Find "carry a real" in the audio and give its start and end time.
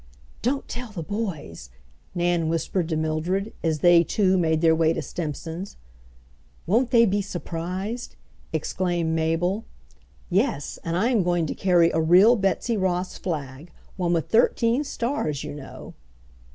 11.53-12.35